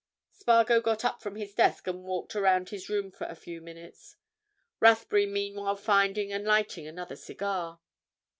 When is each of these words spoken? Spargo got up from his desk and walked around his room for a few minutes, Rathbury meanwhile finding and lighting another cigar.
Spargo 0.31 0.81
got 0.81 1.05
up 1.05 1.21
from 1.21 1.35
his 1.35 1.53
desk 1.53 1.85
and 1.85 2.01
walked 2.03 2.35
around 2.35 2.69
his 2.69 2.89
room 2.89 3.11
for 3.11 3.27
a 3.27 3.35
few 3.35 3.61
minutes, 3.61 4.15
Rathbury 4.79 5.27
meanwhile 5.27 5.75
finding 5.75 6.33
and 6.33 6.43
lighting 6.43 6.87
another 6.87 7.15
cigar. 7.15 7.79